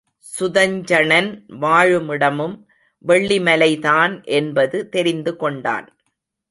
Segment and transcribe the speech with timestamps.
[0.35, 1.29] சுதஞ்சணன்
[1.61, 2.57] வாழுமிடமும்
[3.05, 5.87] வெள்ளிமலைதான் என்பது தெரிந்து கொண்டான்.